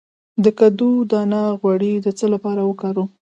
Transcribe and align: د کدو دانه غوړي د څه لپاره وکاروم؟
د 0.43 0.45
کدو 0.59 0.89
دانه 1.11 1.41
غوړي 1.59 1.93
د 2.05 2.07
څه 2.17 2.25
لپاره 2.33 2.61
وکاروم؟ 2.69 3.09